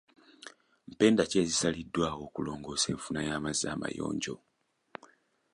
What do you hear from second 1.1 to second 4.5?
ki ezisaliddwa okulongoosa enfuna y'amazzi amayonjo?